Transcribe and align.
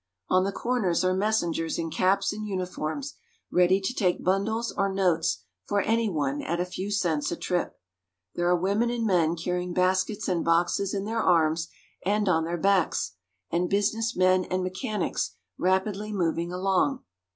On 0.29 0.43
the 0.43 0.51
corners 0.51 1.05
are 1.05 1.13
messengers 1.13 1.77
in 1.77 1.91
caps 1.91 2.33
and 2.33 2.47
uniforms, 2.47 3.13
ready 3.51 3.79
to 3.79 3.93
take 3.93 4.23
bundles 4.23 4.71
or 4.75 4.91
notes 4.91 5.43
for 5.67 5.79
any 5.81 6.09
one 6.09 6.41
at 6.41 6.59
a 6.59 6.65
few 6.65 6.89
cents 6.89 7.31
a 7.31 7.35
trip. 7.35 7.77
There 8.33 8.49
are 8.49 8.55
women 8.55 8.89
and 8.89 9.05
men 9.05 9.35
carrying 9.35 9.75
baskets 9.75 10.27
and 10.27 10.43
boxes 10.43 10.95
in 10.95 11.05
their 11.05 11.21
arms 11.21 11.67
and 12.03 12.27
on 12.27 12.45
their 12.45 12.57
backs, 12.57 13.11
and 13.51 13.69
business 13.69 14.15
men 14.15 14.43
and 14.45 14.63
mechanics 14.63 15.35
rapidly 15.59 16.11
moving 16.11 16.51
along. 16.51 17.03